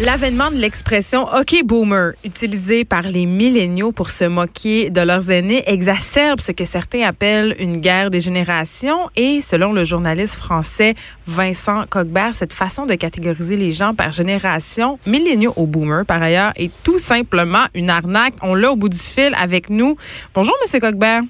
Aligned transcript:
L'avènement 0.00 0.52
de 0.52 0.58
l'expression 0.58 1.22
OK 1.24 1.64
boomer, 1.64 2.12
utilisée 2.24 2.84
par 2.84 3.02
les 3.02 3.26
milléniaux 3.26 3.90
pour 3.90 4.10
se 4.10 4.24
moquer 4.24 4.90
de 4.90 5.00
leurs 5.00 5.28
aînés, 5.28 5.64
exacerbe 5.66 6.40
ce 6.40 6.52
que 6.52 6.64
certains 6.64 7.02
appellent 7.02 7.56
une 7.58 7.78
guerre 7.78 8.08
des 8.08 8.20
générations. 8.20 9.10
Et 9.16 9.40
selon 9.40 9.72
le 9.72 9.82
journaliste 9.82 10.36
français 10.36 10.94
Vincent 11.26 11.84
Cogbert, 11.90 12.36
cette 12.36 12.52
façon 12.52 12.86
de 12.86 12.94
catégoriser 12.94 13.56
les 13.56 13.70
gens 13.70 13.92
par 13.92 14.12
génération, 14.12 15.00
milléniaux 15.04 15.54
ou 15.56 15.66
boomer 15.66 16.06
par 16.06 16.22
ailleurs, 16.22 16.52
est 16.54 16.70
tout 16.84 17.00
simplement 17.00 17.64
une 17.74 17.90
arnaque. 17.90 18.34
On 18.40 18.54
l'a 18.54 18.70
au 18.70 18.76
bout 18.76 18.88
du 18.88 18.98
fil 18.98 19.34
avec 19.36 19.68
nous. 19.68 19.96
Bonjour, 20.32 20.54
Monsieur 20.62 20.78
Cogbert. 20.78 21.22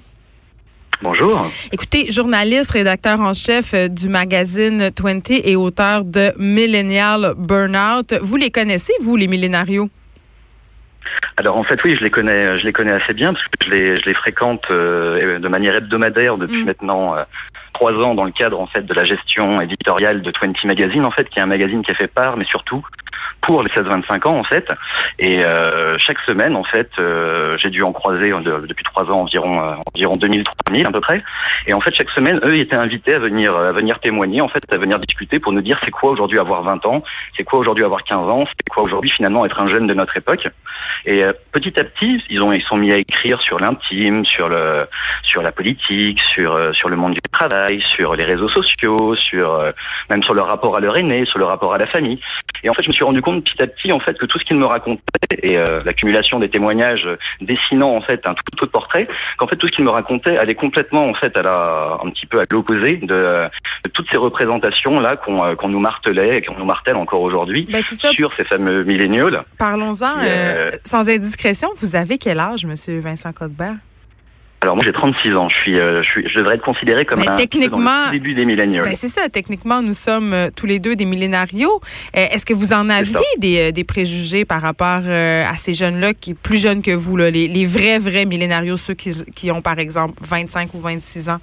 Bonjour. 1.01 1.47
Écoutez, 1.71 2.11
journaliste, 2.11 2.71
rédacteur 2.71 3.21
en 3.21 3.33
chef 3.33 3.73
euh, 3.73 3.87
du 3.87 4.09
magazine 4.09 4.91
20 4.99 5.31
et 5.31 5.55
auteur 5.55 6.03
de 6.03 6.33
Millennial 6.37 7.35
Burnout. 7.37 8.13
Vous 8.21 8.35
les 8.35 8.51
connaissez, 8.51 8.91
vous, 9.01 9.15
les 9.15 9.27
millénarios? 9.27 9.89
Alors 11.37 11.55
en 11.55 11.63
fait 11.63 11.81
oui, 11.85 11.95
je 11.95 12.03
les 12.03 12.09
connais, 12.09 12.59
je 12.59 12.65
les 12.65 12.73
connais 12.73 12.91
assez 12.91 13.13
bien 13.13 13.31
parce 13.31 13.45
que 13.45 13.65
je 13.65 13.71
les, 13.71 13.95
je 13.95 14.05
les 14.05 14.13
fréquente 14.13 14.65
euh, 14.71 15.39
de 15.39 15.47
manière 15.47 15.73
hebdomadaire 15.73 16.37
depuis 16.37 16.63
mm. 16.63 16.65
maintenant 16.65 17.15
euh, 17.15 17.23
trois 17.79 17.93
ans 17.93 18.13
dans 18.13 18.25
le 18.25 18.31
cadre 18.31 18.59
en 18.59 18.67
fait 18.67 18.85
de 18.85 18.93
la 18.93 19.05
gestion 19.05 19.61
éditoriale 19.61 20.21
de 20.21 20.33
20 20.41 20.65
Magazine 20.65 21.05
en 21.05 21.11
fait, 21.11 21.29
qui 21.29 21.39
est 21.39 21.41
un 21.41 21.45
magazine 21.45 21.81
qui 21.81 21.91
a 21.91 21.93
fait 21.93 22.09
part, 22.09 22.35
mais 22.35 22.43
surtout 22.43 22.83
pour 23.41 23.63
les 23.63 23.69
16-25 23.69 24.27
ans 24.27 24.37
en 24.37 24.43
fait. 24.43 24.67
Et 25.17 25.43
euh, 25.45 25.97
chaque 25.97 26.19
semaine 26.19 26.55
en 26.55 26.63
fait, 26.63 26.89
euh, 26.99 27.57
j'ai 27.57 27.69
dû 27.69 27.83
en 27.83 27.93
croiser 27.93 28.33
euh, 28.33 28.65
depuis 28.67 28.83
trois 28.83 29.05
ans 29.05 29.21
environ 29.21 29.77
environ 29.93 30.15
2000 30.15 30.43
3000 30.65 30.87
à 30.87 30.91
peu 30.91 30.99
près. 30.99 31.23
Et 31.67 31.73
en 31.73 31.79
fait 31.79 31.93
chaque 31.95 32.09
semaine, 32.09 32.39
eux 32.43 32.55
étaient 32.55 32.75
invités 32.75 33.15
à 33.15 33.19
venir 33.19 33.55
à 33.55 33.71
venir 33.71 33.99
témoigner 33.99 34.41
en 34.41 34.49
fait, 34.49 34.61
à 34.71 34.77
venir 34.77 34.99
discuter 34.99 35.39
pour 35.39 35.53
nous 35.53 35.61
dire 35.61 35.79
c'est 35.85 35.91
quoi 35.91 36.11
aujourd'hui 36.11 36.39
avoir 36.39 36.63
20 36.63 36.85
ans, 36.85 37.03
c'est 37.37 37.43
quoi 37.43 37.59
aujourd'hui 37.59 37.85
avoir 37.85 38.03
15 38.03 38.29
ans, 38.29 38.45
c'est 38.45 38.69
quoi 38.69 38.83
aujourd'hui 38.83 39.09
finalement 39.09 39.45
être 39.45 39.59
un 39.59 39.67
jeune 39.67 39.87
de 39.87 39.93
notre 39.93 40.17
époque. 40.17 40.47
Et 41.05 41.23
petit 41.51 41.79
à 41.79 41.83
petit, 41.83 42.23
ils 42.29 42.41
ont 42.41 42.51
ils 42.51 42.61
sont 42.63 42.77
mis 42.77 42.91
à 42.91 42.97
écrire 42.97 43.41
sur 43.41 43.59
l'intime, 43.59 44.25
sur 44.25 44.49
le 44.49 44.85
sur 45.23 45.41
la 45.41 45.51
politique, 45.51 46.19
sur 46.21 46.73
sur 46.73 46.89
le 46.89 46.95
monde 46.95 47.13
du 47.13 47.21
travail, 47.31 47.68
sur 47.79 48.15
les 48.15 48.23
réseaux 48.23 48.49
sociaux, 48.49 49.15
sur 49.15 49.61
même 50.09 50.23
sur 50.23 50.33
leur 50.33 50.47
rapport 50.47 50.75
à 50.75 50.79
leur 50.79 50.97
aîné, 50.97 51.25
sur 51.25 51.39
le 51.39 51.45
rapport 51.45 51.73
à 51.73 51.77
la 51.77 51.87
famille. 51.87 52.19
Et 52.63 52.69
en 52.69 52.73
fait, 52.73 52.83
je 52.83 52.89
me 52.89 52.93
suis 52.93 53.03
rendu 53.03 53.21
compte 53.21 53.43
petit 53.43 53.61
à 53.61 53.67
petit 53.67 53.91
en 53.91 53.99
fait 53.99 54.17
que 54.17 54.25
tout 54.25 54.39
ce 54.39 54.45
qu'il 54.45 54.57
me 54.57 54.65
racontait 54.65 55.01
et 55.41 55.57
euh, 55.57 55.81
l'accumulation 55.85 56.39
des 56.39 56.49
témoignages 56.49 57.07
dessinant 57.41 57.95
en 57.95 58.01
fait 58.01 58.27
un 58.27 58.33
tout 58.33 58.63
autre 58.63 58.71
portrait, 58.71 59.07
qu'en 59.37 59.47
fait 59.47 59.55
tout 59.55 59.67
ce 59.67 59.71
qu'il 59.71 59.83
me 59.83 59.89
racontait 59.89 60.37
allait 60.37 60.55
complètement 60.55 61.05
en 61.05 61.13
fait 61.13 61.35
à 61.37 61.41
la 61.41 61.97
un 62.03 62.09
petit 62.09 62.25
peu 62.25 62.39
à 62.39 62.43
l'opposé 62.51 62.97
de, 62.97 63.47
toutes 63.93 64.09
ces 64.09 64.17
représentations 64.17 64.99
là 64.99 65.15
qu'on 65.15 65.43
euh, 65.43 65.55
qu'on 65.55 65.69
nous 65.69 65.79
martelait 65.79 66.37
et 66.37 66.41
qu'on 66.41 66.55
nous 66.55 66.65
martèle 66.65 66.95
encore 66.95 67.21
aujourd'hui 67.21 67.67
ben, 67.71 67.81
sur 67.81 68.33
ces 68.35 68.43
fameux 68.43 68.83
milléniaux. 68.83 69.29
Parlons-en 69.57 70.23
euh, 70.25 70.71
sans 70.85 71.09
indiscrétion. 71.09 71.69
Vous 71.77 71.95
avez 71.95 72.17
quel 72.17 72.39
âge, 72.39 72.65
Monsieur 72.65 72.99
Vincent 72.99 73.31
Coquebert? 73.33 73.75
Alors 74.61 74.75
moi 74.75 74.83
j'ai 74.85 74.91
36 74.91 75.35
ans, 75.35 75.47
je 75.47 75.55
suis, 75.55 75.79
euh, 75.79 76.03
je 76.03 76.09
suis, 76.09 76.27
je 76.27 76.37
devrais 76.37 76.55
être 76.55 76.63
considéré 76.63 77.05
comme 77.05 77.21
un 77.21 77.35
techniquement, 77.35 78.11
début 78.11 78.33
des 78.33 78.43
milléniaux. 78.43 78.83
Ben 78.83 78.93
c'est 78.93 79.07
ça, 79.07 79.29
techniquement 79.29 79.81
nous 79.81 79.93
sommes 79.93 80.33
euh, 80.33 80.49
tous 80.53 80.65
les 80.65 80.79
deux 80.79 80.97
des 80.97 81.05
millénarios. 81.05 81.79
Euh, 82.17 82.25
est-ce 82.31 82.45
que 82.45 82.53
vous 82.53 82.73
en 82.73 82.89
aviez 82.89 83.15
des, 83.37 83.71
des, 83.71 83.83
préjugés 83.85 84.43
par 84.43 84.61
rapport 84.61 85.01
à 85.07 85.55
ces 85.55 85.71
jeunes-là 85.71 86.13
qui 86.13 86.33
plus 86.33 86.61
jeunes 86.61 86.81
que 86.81 86.91
vous, 86.91 87.15
là, 87.15 87.31
les, 87.31 87.47
les 87.47 87.65
vrais 87.65 87.99
vrais 87.99 88.25
millénarios, 88.25 88.75
ceux 88.75 88.95
qui, 88.95 89.11
qui 89.33 89.49
ont 89.49 89.61
par 89.61 89.79
exemple 89.79 90.15
25 90.21 90.73
ou 90.73 90.81
26 90.81 91.29
ans? 91.29 91.39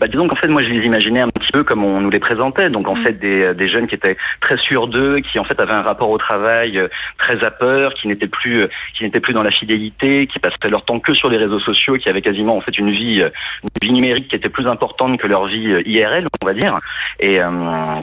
Bah, 0.00 0.08
Disons 0.08 0.28
qu'en 0.28 0.36
fait, 0.36 0.48
moi, 0.48 0.62
je 0.62 0.68
les 0.68 0.84
imaginais 0.84 1.20
un 1.20 1.28
petit 1.28 1.52
peu 1.52 1.64
comme 1.64 1.84
on 1.84 2.00
nous 2.00 2.10
les 2.10 2.18
présentait. 2.20 2.70
Donc, 2.70 2.88
en 2.88 2.94
mm. 2.94 2.98
fait, 2.98 3.12
des, 3.12 3.54
des, 3.54 3.68
jeunes 3.68 3.86
qui 3.86 3.94
étaient 3.94 4.16
très 4.40 4.56
sûrs 4.56 4.88
d'eux, 4.88 5.20
qui 5.20 5.38
en 5.38 5.44
fait 5.44 5.60
avaient 5.60 5.72
un 5.72 5.82
rapport 5.82 6.10
au 6.10 6.18
travail 6.18 6.78
euh, 6.78 6.88
très 7.18 7.44
à 7.44 7.50
peur, 7.50 7.94
qui 7.94 8.08
n'étaient 8.08 8.28
plus, 8.28 8.62
euh, 8.62 8.68
qui 8.94 9.04
n'étaient 9.04 9.20
plus 9.20 9.32
dans 9.32 9.42
la 9.42 9.50
fidélité, 9.50 10.26
qui 10.26 10.38
passaient 10.38 10.70
leur 10.70 10.84
temps 10.84 11.00
que 11.00 11.14
sur 11.14 11.28
les 11.28 11.36
réseaux 11.36 11.60
sociaux, 11.60 11.94
qui 11.94 12.08
avaient 12.08 12.22
quasiment 12.22 12.56
en 12.56 12.60
fait 12.60 12.78
une 12.78 12.90
vie, 12.90 13.22
euh, 13.22 13.30
une 13.62 13.88
vie 13.88 13.92
numérique 13.92 14.28
qui 14.28 14.36
était 14.36 14.48
plus 14.48 14.66
importante 14.66 15.18
que 15.18 15.26
leur 15.26 15.46
vie 15.46 15.74
IRL, 15.84 16.26
on 16.42 16.46
va 16.46 16.54
dire, 16.54 16.78
et 17.20 17.40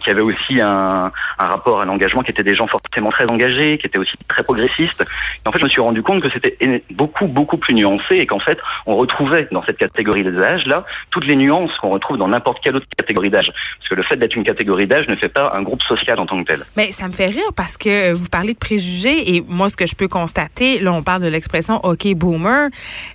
qui 0.03 0.09
avaient 0.09 0.21
aussi 0.21 0.59
un, 0.61 1.11
un 1.39 1.45
rapport 1.45 1.81
à 1.81 1.85
l'engagement 1.85 2.21
qui 2.21 2.31
étaient 2.31 2.43
des 2.43 2.55
gens 2.55 2.67
forcément 2.67 3.09
très 3.09 3.29
engagés, 3.29 3.77
qui 3.77 3.87
étaient 3.87 3.97
aussi 3.97 4.17
très 4.27 4.43
progressistes. 4.43 5.01
Et 5.01 5.47
en 5.47 5.51
fait, 5.51 5.59
je 5.59 5.63
me 5.63 5.69
suis 5.69 5.81
rendu 5.81 6.01
compte 6.01 6.21
que 6.21 6.29
c'était 6.29 6.57
beaucoup, 6.91 7.27
beaucoup 7.27 7.57
plus 7.57 7.73
nuancé 7.73 8.15
et 8.17 8.25
qu'en 8.25 8.39
fait, 8.39 8.59
on 8.85 8.95
retrouvait 8.95 9.47
dans 9.51 9.63
cette 9.63 9.77
catégorie 9.77 10.23
des 10.23 10.37
âges 10.39 10.65
là 10.65 10.85
toutes 11.11 11.25
les 11.25 11.35
nuances 11.35 11.74
qu'on 11.79 11.89
retrouve 11.89 12.17
dans 12.17 12.27
n'importe 12.27 12.59
quelle 12.61 12.75
autre 12.75 12.87
catégorie 12.97 13.29
d'âge. 13.29 13.51
Parce 13.79 13.89
que 13.89 13.95
le 13.95 14.03
fait 14.03 14.17
d'être 14.17 14.35
une 14.35 14.43
catégorie 14.43 14.87
d'âge 14.87 15.07
ne 15.07 15.15
fait 15.15 15.29
pas 15.29 15.51
un 15.55 15.61
groupe 15.61 15.81
social 15.83 16.19
en 16.19 16.25
tant 16.25 16.41
que 16.43 16.47
tel. 16.47 16.65
Mais 16.75 16.91
ça 16.91 17.07
me 17.07 17.13
fait 17.13 17.27
rire 17.27 17.53
parce 17.55 17.77
que 17.77 18.13
vous 18.13 18.27
parlez 18.27 18.53
de 18.53 18.59
préjugés 18.59 19.35
et 19.35 19.43
moi, 19.47 19.69
ce 19.69 19.77
que 19.77 19.85
je 19.85 19.95
peux 19.95 20.07
constater, 20.07 20.79
là, 20.79 20.93
on 20.93 21.03
parle 21.03 21.21
de 21.21 21.27
l'expression 21.27 21.83
OK 21.83 22.07
boomer 22.15 22.69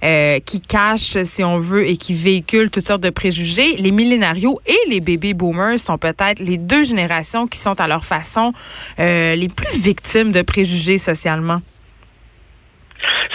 euh, 0.04 0.38
qui 0.40 0.60
cache, 0.60 1.22
si 1.24 1.44
on 1.44 1.58
veut, 1.58 1.88
et 1.88 1.96
qui 1.96 2.14
véhicule 2.14 2.70
toutes 2.70 2.86
sortes 2.86 3.02
de 3.02 3.10
préjugés. 3.10 3.74
Les 3.76 3.90
millénarios 3.90 4.60
et 4.66 4.88
les 4.88 5.00
baby 5.00 5.34
boomers 5.34 5.78
sont 5.78 5.98
peut-être 5.98 6.40
les 6.40 6.56
deux 6.56 6.84
générations 6.84 7.46
qui 7.46 7.58
sont 7.58 7.80
à 7.80 7.86
leur 7.86 8.04
façon 8.04 8.52
euh, 8.98 9.34
les 9.34 9.48
plus 9.48 9.82
victimes 9.82 10.32
de 10.32 10.42
préjugés 10.42 10.98
socialement. 10.98 11.60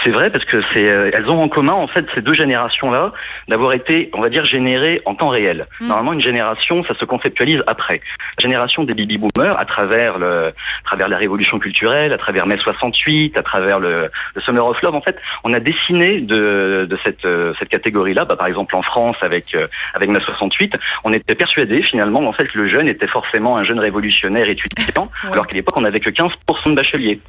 C'est 0.04 0.10
vrai 0.10 0.30
parce 0.30 0.44
que 0.44 0.60
c'est, 0.72 0.88
euh, 0.88 1.10
elles 1.12 1.28
ont 1.28 1.42
en 1.42 1.48
commun 1.48 1.72
en 1.72 1.86
fait 1.86 2.06
ces 2.14 2.20
deux 2.20 2.34
générations-là 2.34 3.12
d'avoir 3.48 3.72
été, 3.72 4.10
on 4.14 4.20
va 4.20 4.28
dire, 4.28 4.44
générées 4.44 5.02
en 5.04 5.14
temps 5.14 5.28
réel. 5.28 5.66
Hmm. 5.80 5.88
Normalement, 5.88 6.12
une 6.12 6.20
génération, 6.20 6.84
ça 6.84 6.94
se 6.94 7.04
conceptualise 7.04 7.62
après. 7.66 8.00
La 8.38 8.42
génération 8.42 8.84
des 8.84 8.94
baby 8.94 9.18
boomers, 9.18 9.58
à 9.58 9.64
travers 9.64 10.18
le, 10.18 10.48
à 10.48 10.52
travers 10.84 11.08
la 11.08 11.16
révolution 11.16 11.58
culturelle, 11.58 12.12
à 12.12 12.18
travers 12.18 12.46
mai 12.46 12.56
68, 12.58 13.36
à 13.36 13.42
travers 13.42 13.80
le, 13.80 14.10
le 14.34 14.40
Summer 14.42 14.64
of 14.64 14.80
Love, 14.82 14.94
en 14.94 15.00
fait, 15.00 15.16
on 15.44 15.52
a 15.52 15.60
dessiné 15.60 16.20
de, 16.20 16.86
de 16.88 16.98
cette, 17.04 17.24
euh, 17.24 17.52
cette 17.58 17.68
catégorie-là. 17.68 18.24
Bah, 18.24 18.36
par 18.36 18.46
exemple, 18.46 18.76
en 18.76 18.82
France, 18.82 19.16
avec 19.22 19.54
euh, 19.54 19.66
avec 19.94 20.08
mai 20.10 20.20
68, 20.20 20.78
on 21.04 21.12
était 21.12 21.34
persuadé 21.34 21.82
finalement 21.82 22.20
en 22.26 22.32
fait 22.32 22.46
que 22.46 22.58
le 22.58 22.66
jeune 22.66 22.88
était 22.88 23.06
forcément 23.06 23.56
un 23.56 23.64
jeune 23.64 23.80
révolutionnaire 23.80 24.48
étudiant, 24.48 25.10
alors 25.32 25.46
qu'à 25.46 25.56
l'époque 25.56 25.76
on 25.76 25.82
n'avait 25.82 26.00
que 26.00 26.10
15% 26.10 26.30
de 26.66 26.74
bacheliers. 26.74 27.20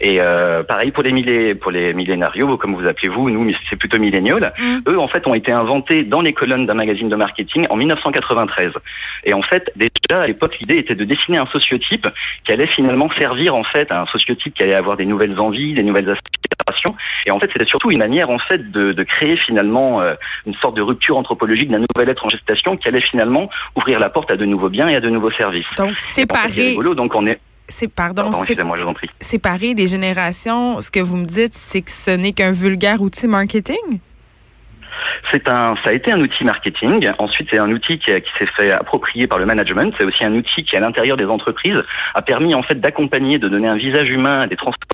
Et 0.00 0.18
pareil 0.68 0.90
pour 0.90 1.02
les 1.02 1.12
milliers, 1.12 1.54
pour 1.54 1.70
les 1.70 1.83
millénarios, 1.92 2.56
comme 2.56 2.74
vous 2.74 2.86
appelez-vous, 2.86 3.30
nous 3.30 3.52
c'est 3.68 3.76
plutôt 3.76 3.98
millénial. 3.98 4.52
Mm. 4.58 4.78
Eux 4.88 4.98
en 4.98 5.08
fait 5.08 5.26
ont 5.26 5.34
été 5.34 5.52
inventés 5.52 6.04
dans 6.04 6.20
les 6.20 6.32
colonnes 6.32 6.66
d'un 6.66 6.74
magazine 6.74 7.08
de 7.08 7.16
marketing 7.16 7.66
en 7.70 7.76
1993. 7.76 8.72
Et 9.24 9.34
en 9.34 9.42
fait 9.42 9.72
déjà 9.76 10.22
à 10.22 10.26
l'époque 10.26 10.56
l'idée 10.60 10.78
était 10.78 10.94
de 10.94 11.04
dessiner 11.04 11.38
un 11.38 11.46
sociotype 11.46 12.08
qui 12.44 12.52
allait 12.52 12.66
finalement 12.66 13.10
servir 13.18 13.54
en 13.54 13.64
fait 13.64 13.90
à 13.90 14.00
un 14.00 14.06
sociotype 14.06 14.54
qui 14.54 14.62
allait 14.62 14.74
avoir 14.74 14.96
des 14.96 15.06
nouvelles 15.06 15.38
envies, 15.38 15.74
des 15.74 15.82
nouvelles 15.82 16.10
aspirations. 16.10 16.96
Et 17.26 17.30
en 17.30 17.38
fait 17.38 17.50
c'était 17.52 17.66
surtout 17.66 17.90
une 17.90 17.98
manière 17.98 18.30
en 18.30 18.38
fait 18.38 18.70
de, 18.70 18.92
de 18.92 19.02
créer 19.02 19.36
finalement 19.36 20.00
euh, 20.00 20.12
une 20.46 20.54
sorte 20.54 20.76
de 20.76 20.82
rupture 20.82 21.16
anthologique 21.16 21.70
d'un 21.70 21.80
nouvel 21.80 22.08
être 22.08 22.24
en 22.24 22.28
gestation 22.28 22.76
qui 22.76 22.88
allait 22.88 23.00
finalement 23.00 23.50
ouvrir 23.76 24.00
la 24.00 24.10
porte 24.10 24.30
à 24.32 24.36
de 24.36 24.44
nouveaux 24.44 24.68
biens 24.68 24.88
et 24.88 24.96
à 24.96 25.00
de 25.00 25.10
nouveaux 25.10 25.30
services. 25.30 25.66
Donc 25.76 25.98
séparer. 25.98 26.76
donc 26.94 27.14
on 27.14 27.26
est 27.26 27.38
c'est 27.68 27.88
pardon, 27.88 28.30
séparer 29.20 29.74
les 29.74 29.86
générations. 29.86 30.80
Ce 30.80 30.90
que 30.90 31.00
vous 31.00 31.16
me 31.16 31.26
dites, 31.26 31.54
c'est 31.54 31.82
que 31.82 31.90
ce 31.90 32.10
n'est 32.10 32.32
qu'un 32.32 32.50
vulgaire 32.50 33.00
outil 33.00 33.26
marketing? 33.26 34.00
C'est 35.32 35.48
un, 35.48 35.74
ça 35.82 35.90
a 35.90 35.92
été 35.92 36.12
un 36.12 36.20
outil 36.20 36.44
marketing. 36.44 37.10
Ensuite, 37.18 37.48
c'est 37.50 37.58
un 37.58 37.70
outil 37.70 37.98
qui, 37.98 38.12
qui 38.12 38.30
s'est 38.38 38.46
fait 38.56 38.70
approprier 38.70 39.26
par 39.26 39.38
le 39.38 39.46
management. 39.46 39.92
C'est 39.98 40.04
aussi 40.04 40.24
un 40.24 40.34
outil 40.34 40.64
qui, 40.64 40.76
à 40.76 40.80
l'intérieur 40.80 41.16
des 41.16 41.26
entreprises, 41.26 41.82
a 42.14 42.22
permis 42.22 42.54
en 42.54 42.62
fait 42.62 42.80
d'accompagner, 42.80 43.38
de 43.38 43.48
donner 43.48 43.68
un 43.68 43.76
visage 43.76 44.08
humain 44.10 44.42
à 44.42 44.46
des 44.46 44.56
transports 44.56 44.93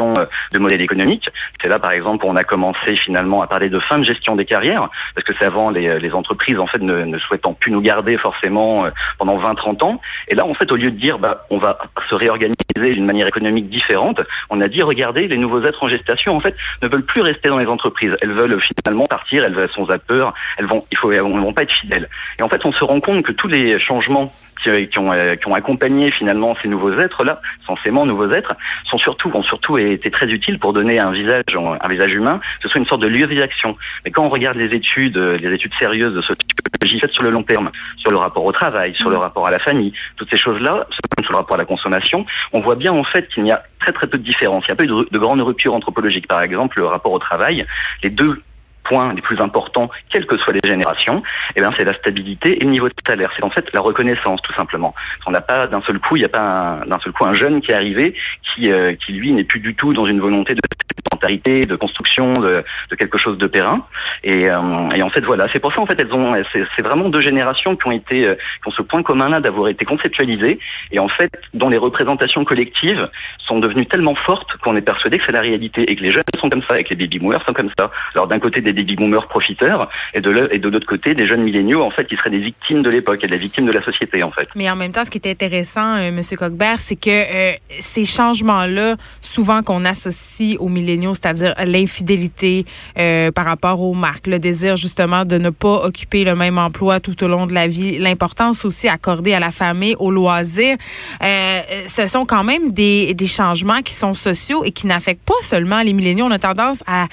euh, 0.00 0.26
de 0.52 0.58
modèle 0.58 0.80
économique. 0.80 1.30
C'est 1.60 1.68
là, 1.68 1.78
par 1.78 1.92
exemple, 1.92 2.24
où 2.24 2.28
on 2.28 2.36
a 2.36 2.44
commencé 2.44 2.96
finalement 2.96 3.42
à 3.42 3.46
parler 3.46 3.68
de 3.68 3.78
fin 3.78 3.98
de 3.98 4.04
gestion 4.04 4.36
des 4.36 4.44
carrières, 4.44 4.88
parce 5.14 5.26
que 5.26 5.32
c'est 5.38 5.44
avant 5.44 5.70
les, 5.70 6.08
entreprises 6.12 6.58
en 6.58 6.66
fait 6.66 6.80
ne, 6.80 7.18
souhaitant 7.18 7.52
plus 7.52 7.70
nous 7.70 7.80
garder 7.80 8.16
forcément 8.16 8.86
euh, 8.86 8.90
pendant 9.18 9.38
20-30 9.38 9.84
ans. 9.84 10.00
Et 10.28 10.34
là, 10.34 10.46
en 10.46 10.54
fait, 10.54 10.70
au 10.72 10.76
lieu 10.76 10.90
de 10.90 10.96
dire 10.96 11.18
bah, 11.18 11.46
on 11.50 11.58
va 11.58 11.78
se 12.08 12.14
réorganiser 12.14 12.54
d'une 12.76 13.04
manière 13.04 13.26
économique 13.26 13.68
différente, 13.68 14.20
on 14.50 14.60
a 14.60 14.68
dit 14.68 14.82
regardez, 14.82 15.28
les 15.28 15.36
nouveaux 15.36 15.62
êtres 15.64 15.82
en 15.82 15.88
gestation 15.88 16.36
en 16.36 16.40
fait 16.40 16.56
ne 16.82 16.88
veulent 16.88 17.04
plus 17.04 17.20
rester 17.20 17.48
dans 17.48 17.58
les 17.58 17.66
entreprises. 17.66 18.16
Elles 18.20 18.32
veulent 18.32 18.58
finalement 18.60 19.04
partir, 19.04 19.44
elles 19.44 19.68
sont 19.70 19.90
à 19.90 19.98
peur, 19.98 20.34
elles 20.56 20.66
vont, 20.66 20.84
vont 21.02 21.52
pas 21.52 21.62
être 21.62 21.72
fidèles. 21.72 22.08
Et 22.38 22.42
en 22.42 22.48
fait, 22.48 22.64
on 22.64 22.72
se 22.72 22.84
rend 22.84 23.00
compte 23.00 23.24
que 23.24 23.32
tous 23.32 23.48
les 23.48 23.78
changements 23.78 24.32
qui, 24.62 24.98
ont, 24.98 25.12
qui 25.36 25.48
ont 25.48 25.54
accompagné 25.54 26.10
finalement 26.10 26.54
ces 26.54 26.68
nouveaux 26.68 26.92
êtres 26.98 27.24
là, 27.24 27.40
censément 27.66 28.06
nouveaux 28.06 28.30
êtres, 28.30 28.54
sont 28.84 28.98
surtout 28.98 29.30
ont 29.34 29.42
surtout 29.42 29.78
été 29.78 30.10
très 30.10 30.26
utiles 30.26 30.58
pour 30.58 30.72
donner 30.72 30.98
un 30.98 31.12
visage 31.12 31.44
un 31.56 31.88
visage 31.88 32.12
humain, 32.12 32.38
ce 32.60 32.68
soit 32.68 32.80
une 32.80 32.86
sorte 32.86 33.02
de 33.02 33.08
lieu 33.08 33.26
d'action. 33.26 33.74
Mais 34.04 34.10
quand 34.10 34.24
on 34.24 34.28
regarde 34.28 34.56
les 34.56 34.74
études, 34.74 35.16
les 35.16 35.52
études 35.52 35.74
sérieuses 35.74 36.14
de 36.14 36.20
sociologie 36.20 37.00
faites 37.00 37.12
sur 37.12 37.22
le 37.22 37.30
long 37.30 37.42
terme, 37.42 37.70
sur 37.96 38.10
le 38.10 38.16
rapport 38.16 38.44
au 38.44 38.52
travail, 38.52 38.94
sur 38.94 39.10
le 39.10 39.16
mm. 39.16 39.20
rapport 39.20 39.46
à 39.46 39.50
la 39.50 39.58
famille, 39.58 39.92
toutes 40.16 40.30
ces 40.30 40.36
choses-là, 40.36 40.86
sur 41.22 41.32
le 41.32 41.36
rapport 41.36 41.56
à 41.56 41.58
la 41.58 41.64
consommation, 41.64 42.24
on 42.52 42.60
voit 42.60 42.76
bien 42.76 42.92
en 42.92 43.04
fait 43.04 43.28
qu'il 43.28 43.42
n'y 43.42 43.52
a 43.52 43.62
très 43.80 43.92
très 43.92 44.06
peu 44.06 44.18
de 44.18 44.22
différence. 44.22 44.64
Il 44.66 44.70
n'y 44.70 44.72
a 44.72 44.76
pas 44.76 44.84
eu 44.84 44.88
de, 44.88 45.08
de 45.10 45.18
grande 45.18 45.40
rupture 45.40 45.74
anthropologique. 45.74 46.26
Par 46.26 46.42
exemple, 46.42 46.78
le 46.78 46.86
rapport 46.86 47.12
au 47.12 47.18
travail, 47.18 47.66
les 48.02 48.10
deux 48.10 48.42
points 48.88 49.14
les 49.14 49.22
plus 49.22 49.40
importants, 49.40 49.90
quelles 50.10 50.26
que 50.26 50.36
soient 50.36 50.52
les 50.52 50.66
générations, 50.68 51.22
eh 51.56 51.60
bien, 51.60 51.70
c'est 51.76 51.84
la 51.84 51.94
stabilité 51.94 52.60
et 52.60 52.64
le 52.64 52.70
niveau 52.70 52.88
de 52.88 52.94
salaire. 53.06 53.30
C'est 53.36 53.44
en 53.44 53.50
fait 53.50 53.72
la 53.72 53.80
reconnaissance, 53.80 54.40
tout 54.42 54.54
simplement. 54.54 54.94
On 55.26 55.30
n'a 55.30 55.40
pas 55.40 55.66
d'un 55.66 55.82
seul 55.82 55.98
coup, 55.98 56.16
il 56.16 56.20
n'y 56.20 56.24
a 56.24 56.30
pas 56.30 56.80
d'un 56.86 56.98
seul 57.00 57.12
coup 57.12 57.24
un 57.24 57.34
jeune 57.34 57.60
qui 57.60 57.70
est 57.70 57.74
arrivé 57.74 58.14
qui, 58.42 58.70
euh, 58.70 58.94
qui 58.94 59.12
lui 59.12 59.32
n'est 59.32 59.44
plus 59.44 59.60
du 59.60 59.74
tout 59.74 59.92
dans 59.92 60.06
une 60.06 60.20
volonté 60.20 60.54
de 60.54 60.60
sédentarité, 60.96 61.66
de 61.66 61.76
construction 61.76 62.32
de, 62.32 62.64
de, 62.90 62.96
quelque 62.96 63.18
chose 63.18 63.38
de 63.38 63.46
périn. 63.46 63.86
Et, 64.24 64.48
euh, 64.48 64.88
et 64.94 65.02
en 65.02 65.10
fait, 65.10 65.24
voilà, 65.24 65.46
c'est 65.52 65.60
pour 65.60 65.72
ça 65.72 65.80
en 65.80 65.86
fait 65.86 65.98
elles 65.98 66.12
ont, 66.12 66.32
c'est 66.52 66.82
vraiment 66.82 67.08
deux 67.08 67.20
générations 67.20 67.76
qui 67.76 67.86
ont 67.86 67.92
été, 67.92 68.26
euh, 68.26 68.34
qui 68.34 68.68
ont 68.68 68.70
ce 68.70 68.82
point 68.82 69.02
commun-là 69.02 69.40
d'avoir 69.40 69.68
été 69.68 69.84
conceptualisées 69.84 70.58
et 70.92 70.98
en 70.98 71.08
fait 71.08 71.30
dont 71.54 71.68
les 71.68 71.78
représentations 71.78 72.44
collectives 72.44 73.08
sont 73.38 73.58
devenues 73.58 73.86
tellement 73.86 74.14
fortes 74.14 74.56
qu'on 74.62 74.76
est 74.76 74.82
persuadé 74.82 75.18
que 75.18 75.24
c'est 75.26 75.32
la 75.32 75.40
réalité 75.40 75.90
et 75.90 75.96
que 75.96 76.02
les 76.02 76.12
jeunes 76.12 76.22
sont 76.38 76.48
comme 76.48 76.62
ça 76.68 76.78
et 76.78 76.84
que 76.84 76.90
les 76.90 76.96
baby 76.96 77.18
boomers 77.18 77.44
sont 77.44 77.52
comme 77.52 77.70
ça. 77.78 77.90
Alors 78.14 78.26
d'un 78.26 78.38
côté 78.38 78.60
des 78.60 78.72
baby 78.78 78.96
boomers 78.96 79.28
profiteurs 79.28 79.88
et 80.14 80.20
de 80.20 80.68
l'autre 80.68 80.86
côté 80.86 81.14
des 81.14 81.26
jeunes 81.26 81.42
milléniaux 81.42 81.82
en 81.82 81.90
fait 81.90 82.06
qui 82.06 82.16
seraient 82.16 82.30
des 82.30 82.38
victimes 82.38 82.82
de 82.82 82.90
l'époque 82.90 83.22
et 83.24 83.28
des 83.28 83.36
victimes 83.36 83.66
de 83.66 83.72
la 83.72 83.82
société 83.82 84.22
en 84.22 84.30
fait. 84.30 84.48
Mais 84.54 84.70
en 84.70 84.76
même 84.76 84.92
temps, 84.92 85.04
ce 85.04 85.10
qui 85.10 85.18
est 85.18 85.30
intéressant, 85.30 85.96
euh, 85.96 86.10
Monsieur 86.12 86.36
Cockbert, 86.36 86.78
c'est 86.78 86.96
que 86.96 87.10
euh, 87.10 87.52
ces 87.80 88.04
changements-là, 88.04 88.96
souvent 89.20 89.62
qu'on 89.62 89.84
associe 89.84 90.56
aux 90.58 90.68
milléniaux, 90.68 91.14
c'est-à-dire 91.14 91.54
l'infidélité 91.64 92.64
euh, 92.98 93.30
par 93.30 93.44
rapport 93.44 93.80
aux 93.82 93.94
marques, 93.94 94.26
le 94.26 94.38
désir 94.38 94.76
justement 94.76 95.24
de 95.24 95.38
ne 95.38 95.50
pas 95.50 95.84
occuper 95.84 96.24
le 96.24 96.34
même 96.34 96.58
emploi 96.58 97.00
tout 97.00 97.22
au 97.24 97.28
long 97.28 97.46
de 97.46 97.54
la 97.54 97.66
vie, 97.66 97.98
l'importance 97.98 98.64
aussi 98.64 98.88
accordée 98.88 99.34
à 99.34 99.40
la 99.40 99.50
famille, 99.50 99.96
au 99.98 100.10
loisir, 100.10 100.76
euh, 101.22 101.60
ce 101.86 102.06
sont 102.06 102.24
quand 102.26 102.44
même 102.44 102.72
des, 102.72 103.14
des 103.14 103.26
changements 103.26 103.82
qui 103.82 103.94
sont 103.94 104.14
sociaux 104.14 104.64
et 104.64 104.70
qui 104.70 104.86
n'affectent 104.86 105.26
pas 105.26 105.42
seulement 105.42 105.82
les 105.82 105.92
milléniaux. 105.92 106.26
On 106.26 106.30
a 106.30 106.38
tendance 106.38 106.82
à, 106.86 107.06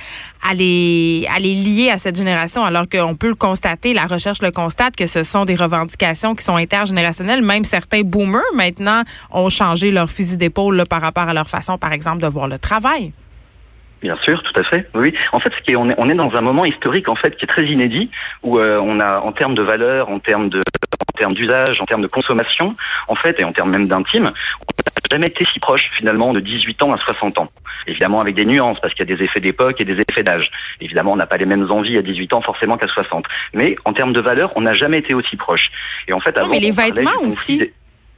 à 0.50 0.54
les, 0.54 1.28
à 1.34 1.40
lier 1.40 1.90
à 1.92 1.98
cette 1.98 2.18
génération, 2.18 2.64
alors 2.64 2.88
qu'on 2.88 3.16
peut 3.16 3.30
le 3.30 3.36
constater, 3.36 3.94
la 3.94 4.06
recherche 4.06 4.42
le 4.42 4.52
constate, 4.52 4.96
que 4.96 5.08
ce 5.08 5.24
sont 5.24 5.46
des 5.46 5.56
revendications 5.56 6.36
qui 6.36 6.44
sont 6.44 6.56
intergénérationnelles. 6.56 7.42
Même 7.42 7.64
certains 7.64 8.02
boomers, 8.02 8.42
maintenant, 8.54 9.04
ont 9.32 9.50
changé 9.50 9.92
leur 9.92 10.10
fusil 10.10 10.38
d'épaule 10.38 10.84
par 10.90 11.02
rapport 11.02 11.28
à 11.28 11.34
leur 11.34 11.50
façon, 11.50 11.78
par 11.78 11.94
exemple, 11.94 12.22
de 12.22 12.28
voir 12.28 12.48
le 12.48 12.60
travail. 12.60 13.12
Bien 14.02 14.18
sûr, 14.24 14.44
tout 14.44 14.60
à 14.60 14.64
fait. 14.64 14.88
Oui. 14.94 15.16
En 15.32 15.40
fait, 15.40 15.52
on, 15.76 15.90
est, 15.90 15.96
on 15.98 16.10
est 16.10 16.16
dans 16.16 16.36
un 16.36 16.42
moment 16.42 16.66
historique 16.66 17.10
en 17.10 17.16
fait 17.16 17.36
qui 17.38 17.46
est 17.46 17.48
très 17.48 17.66
inédit 17.66 18.12
où 18.44 18.60
euh, 18.60 18.80
on 18.80 19.00
a, 19.00 19.20
en 19.20 19.32
termes 19.32 19.56
de 19.56 19.64
valeur, 19.64 20.10
en 20.10 20.20
termes 20.20 20.50
de, 20.50 20.60
en 20.60 21.18
termes 21.18 21.34
d'usage, 21.34 21.82
en 21.82 21.86
termes 21.86 22.04
de 22.04 22.08
consommation, 22.08 22.76
en 23.08 23.16
fait, 23.16 23.40
et 23.40 23.44
en 23.44 23.52
termes 23.52 23.72
même 23.72 23.88
d'intime, 23.88 24.26
on 24.26 24.74
n'a 24.86 24.95
jamais 25.10 25.28
été 25.28 25.46
si 25.46 25.60
proche 25.60 25.90
finalement 25.98 26.34
de 26.34 26.40
18 26.40 26.84
ans 26.84 26.94
à 26.94 26.98
60 26.98 27.40
ans. 27.40 27.50
Évidemment 27.88 28.22
avec 28.22 28.36
des 28.36 28.46
nuances 28.46 28.80
parce 28.80 28.94
qu'il 28.94 29.08
y 29.08 29.14
a 29.14 29.16
des 29.16 29.24
effets 29.24 29.40
d'époque 29.40 29.80
et 29.82 29.86
des 29.86 30.00
effets 30.10 30.24
d'âge. 30.24 30.50
Évidemment, 30.82 31.14
on 31.14 31.16
n'a 31.16 31.26
pas 31.26 31.38
les 31.38 31.46
mêmes 31.46 31.70
envies 31.72 31.98
à 31.98 32.02
18 32.02 32.34
ans 32.34 32.42
forcément 32.42 32.78
qu'à 32.78 32.88
60. 32.88 33.26
Mais 33.54 33.76
en 33.86 33.94
termes 33.94 34.14
de 34.14 34.22
valeur, 34.22 34.52
on 34.56 34.62
n'a 34.62 34.74
jamais 34.74 35.00
été 35.00 35.14
aussi 35.14 35.36
proche. 35.36 35.72
Et 36.08 36.14
en 36.14 36.20
fait, 36.20 36.38
avant, 36.38 36.50
mais 36.50 36.60
les 36.60 36.72
vêtements 36.72 37.12
aussi. 37.22 37.72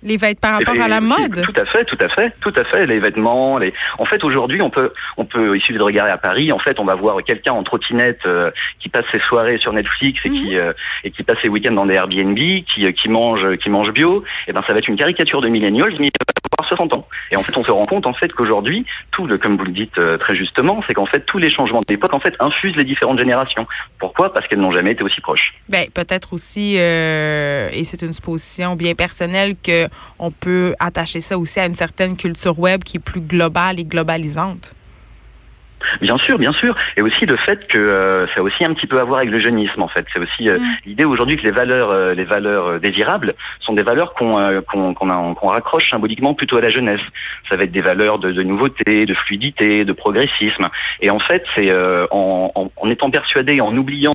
Les 0.04 0.18
vêtements 0.18 0.40
par 0.42 0.60
rapport 0.60 0.80
à 0.80 0.88
la 0.88 1.02
mode. 1.02 1.42
Tout 1.42 1.60
à 1.60 1.66
fait, 1.66 1.84
tout 1.86 1.98
à 2.00 2.08
fait, 2.08 2.32
tout 2.40 2.54
à 2.56 2.64
fait. 2.66 2.86
Les 2.86 3.00
vêtements, 3.00 3.58
les. 3.58 3.74
En 3.98 4.06
fait, 4.06 4.24
aujourd'hui, 4.24 4.62
on 4.62 4.70
peut, 4.70 4.94
on 5.18 5.26
peut, 5.26 5.56
il 5.56 5.60
suffit 5.60 5.78
de 5.78 5.84
regarder 5.84 6.12
à 6.12 6.20
Paris. 6.20 6.52
En 6.52 6.60
fait, 6.60 6.80
on 6.80 6.86
va 6.86 6.94
voir 6.94 7.18
quelqu'un 7.24 7.54
en 7.54 7.64
trottinette 7.64 8.22
euh, 8.28 8.52
qui 8.80 8.90
passe 8.90 9.06
ses 9.12 9.20
soirées 9.20 9.58
sur 9.58 9.74
Netflix 9.74 10.20
et 10.24 10.30
qui 10.30 10.52
mhm. 10.52 10.58
euh, 10.58 10.74
et 11.04 11.10
qui 11.10 11.24
passe 11.24 11.40
ses 11.42 11.50
week-ends 11.50 11.74
dans 11.74 11.88
des 11.88 11.96
Airbnb, 11.96 12.38
qui 12.38 12.86
euh, 12.86 12.92
qui 12.92 13.10
mange, 13.10 13.58
qui 13.58 13.72
mange 13.72 13.92
bio. 13.92 14.24
Et 14.46 14.50
eh 14.50 14.54
ben, 14.54 14.62
ça 14.68 14.74
va 14.74 14.80
être 14.80 14.88
une 14.88 14.98
caricature 14.98 15.42
de 15.42 15.50
millennials, 15.50 15.96
mais 16.00 16.12
60 16.68 16.94
ans. 16.94 17.08
Et 17.32 17.38
en 17.38 17.44
fait, 17.44 17.56
on 17.58 17.64
se 17.64 17.72
rend 17.72 17.86
compte 17.86 18.06
en 18.06 18.14
fait 18.14 18.32
qu'aujourd'hui, 18.34 18.86
tout 19.12 19.26
le, 19.26 19.38
comme 19.38 19.58
vous 19.58 19.66
le 19.66 19.72
dites 19.72 20.00
très 20.20 20.36
justement, 20.36 20.82
c'est 20.88 20.94
qu'en 20.94 21.06
fait 21.06 21.22
tous 21.22 21.38
les 21.38 21.50
changements 21.50 21.82
d'époque 21.88 22.14
en 22.14 22.20
fait 22.20 22.36
infusent 22.40 22.76
les 22.76 22.84
différentes 22.84 23.20
générations. 23.20 23.68
Pourquoi? 24.00 24.34
Parce 24.34 24.48
qu'elles 24.48 24.60
n'ont 24.60 24.72
jamais 24.72 24.92
été 24.92 25.04
aussi 25.04 25.22
proches. 25.22 25.54
Ben 25.70 25.88
peut-être 25.94 26.34
aussi, 26.34 26.76
et 26.76 27.84
c'est 27.84 28.02
une 28.02 28.14
supposition 28.14 28.76
bien 28.76 28.94
personnelle 28.94 29.56
que 29.62 29.88
on 30.20 30.32
peut 30.32 30.76
attacher 30.80 31.22
ça 31.22 31.38
aussi 31.38 31.60
à 31.60 31.66
une 31.66 31.76
certaine 31.76 32.18
culture 32.18 32.60
web 32.60 32.84
qui 32.84 32.98
est 32.98 33.02
plus 33.02 33.22
globale 33.22 33.80
et 33.80 33.86
globalisante. 33.86 34.74
Bien 36.02 36.18
sûr, 36.18 36.38
bien 36.38 36.52
sûr, 36.52 36.76
et 36.96 37.02
aussi 37.02 37.26
le 37.26 37.36
fait 37.38 37.68
que 37.68 37.78
euh, 37.78 38.28
ça 38.28 38.40
a 38.40 38.44
aussi 38.44 38.66
un 38.66 38.74
petit 38.74 38.88
peu 38.88 39.00
à 39.00 39.04
voir 39.04 39.20
avec 39.20 39.30
le 39.30 39.40
jeunisme 39.40 39.82
en 39.82 39.88
fait. 39.88 40.06
C'est 40.12 40.20
aussi 40.20 40.50
euh, 40.50 40.58
l'idée 40.86 41.06
aujourd'hui 41.06 41.38
que 41.38 41.44
les 41.44 41.52
valeurs, 41.52 41.92
euh, 41.92 42.14
les 42.14 42.24
valeurs 42.24 42.80
désirables 42.80 43.36
sont 43.60 43.74
des 43.74 43.84
valeurs 43.84 44.14
qu'on 44.14 44.64
qu'on 44.64 45.48
raccroche 45.48 45.90
symboliquement 45.90 46.34
plutôt 46.34 46.58
à 46.58 46.62
la 46.62 46.70
jeunesse. 46.70 47.02
Ça 47.50 47.56
va 47.56 47.64
être 47.64 47.72
des 47.72 47.82
valeurs 47.82 48.20
de, 48.20 48.32
de 48.32 48.44
nouveauté, 48.44 49.06
de 49.06 49.14
fluidité, 49.14 49.86
de 49.86 49.94
progressisme. 49.94 50.68
Et 51.02 51.10
en 51.10 51.20
fait, 51.20 51.44
c'est 51.56 51.72
en, 52.12 52.52
en, 52.56 52.72
en, 52.76 52.90
étant 52.90 53.10
persuadé, 53.10 53.62
en 53.62 53.76
oubliant 53.76 54.14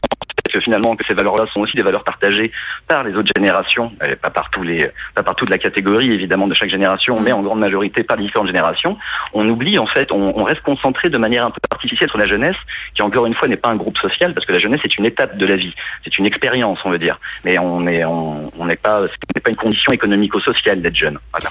que 0.52 0.60
finalement 0.60 0.96
que 0.96 1.04
ces 1.06 1.14
valeurs-là 1.14 1.46
sont 1.52 1.60
aussi 1.60 1.76
des 1.76 1.82
valeurs 1.82 2.04
partagées 2.04 2.52
par 2.86 3.04
les 3.04 3.14
autres 3.14 3.32
générations, 3.34 3.92
pas 4.20 4.30
par 4.30 4.50
tous 4.50 4.62
les, 4.62 4.90
pas 5.14 5.22
par 5.22 5.34
toute 5.34 5.50
la 5.50 5.58
catégorie 5.58 6.12
évidemment 6.12 6.46
de 6.46 6.54
chaque 6.54 6.70
génération, 6.70 7.20
mais 7.20 7.32
en 7.32 7.42
grande 7.42 7.60
majorité 7.60 8.04
par 8.04 8.16
les 8.16 8.24
différentes 8.24 8.48
générations. 8.48 8.96
On 9.32 9.48
oublie 9.48 9.78
en 9.78 9.86
fait, 9.86 10.12
on, 10.12 10.38
on 10.38 10.44
reste 10.44 10.62
concentré 10.62 11.10
de 11.10 11.18
manière 11.18 11.46
un 11.46 11.50
peu 11.50 11.60
artificielle 11.70 12.08
sur 12.08 12.18
la 12.18 12.26
jeunesse, 12.26 12.56
qui 12.94 13.02
encore 13.02 13.26
une 13.26 13.34
fois 13.34 13.48
n'est 13.48 13.56
pas 13.56 13.70
un 13.70 13.76
groupe 13.76 13.98
social, 13.98 14.34
parce 14.34 14.46
que 14.46 14.52
la 14.52 14.58
jeunesse 14.58 14.80
est 14.84 14.96
une 14.96 15.06
étape 15.06 15.36
de 15.36 15.46
la 15.46 15.56
vie, 15.56 15.74
c'est 16.04 16.18
une 16.18 16.26
expérience, 16.26 16.78
on 16.84 16.90
veut 16.90 16.98
dire, 16.98 17.18
mais 17.44 17.58
on 17.58 17.80
n'est 17.80 18.04
on, 18.04 18.64
n'est 18.64 18.76
pas, 18.76 19.02
ce 19.02 19.14
n'est 19.34 19.40
pas 19.40 19.50
une 19.50 19.56
condition 19.56 19.92
économico-sociale 19.92 20.82
d'être 20.82 20.96
jeune. 20.96 21.18
Voilà. 21.32 21.50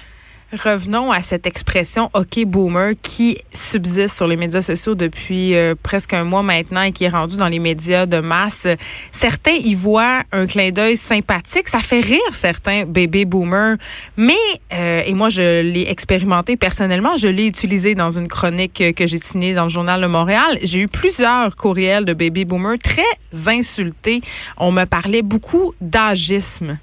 Revenons 0.53 1.13
à 1.13 1.21
cette 1.21 1.47
expression 1.47 2.09
OK 2.13 2.43
boomer 2.45 2.95
qui 3.01 3.37
subsiste 3.51 4.17
sur 4.17 4.27
les 4.27 4.35
médias 4.35 4.61
sociaux 4.61 4.95
depuis 4.95 5.55
euh, 5.55 5.75
presque 5.81 6.13
un 6.13 6.25
mois 6.25 6.43
maintenant 6.43 6.81
et 6.81 6.91
qui 6.91 7.05
est 7.05 7.09
rendu 7.09 7.37
dans 7.37 7.47
les 7.47 7.59
médias 7.59 8.05
de 8.05 8.19
masse. 8.19 8.67
Certains 9.13 9.53
y 9.53 9.75
voient 9.75 10.23
un 10.33 10.45
clin 10.47 10.71
d'œil 10.71 10.97
sympathique, 10.97 11.69
ça 11.69 11.79
fait 11.79 12.01
rire 12.01 12.19
certains 12.33 12.83
bébés 12.83 13.23
boomers, 13.23 13.77
mais 14.17 14.33
euh, 14.73 15.01
et 15.05 15.13
moi 15.13 15.29
je 15.29 15.61
l'ai 15.61 15.89
expérimenté 15.89 16.57
personnellement, 16.57 17.15
je 17.15 17.29
l'ai 17.29 17.47
utilisé 17.47 17.95
dans 17.95 18.09
une 18.09 18.27
chronique 18.27 18.83
que 18.93 19.07
j'ai 19.07 19.19
signée 19.19 19.53
dans 19.53 19.63
le 19.63 19.69
journal 19.69 20.01
de 20.01 20.07
Montréal. 20.07 20.59
J'ai 20.63 20.81
eu 20.81 20.87
plusieurs 20.87 21.55
courriels 21.55 22.03
de 22.03 22.13
bébés 22.13 22.43
boomers 22.43 22.77
très 22.77 23.03
insultés. 23.47 24.19
On 24.57 24.73
me 24.73 24.83
parlait 24.83 25.21
beaucoup 25.21 25.73
d'agisme. 25.79 26.77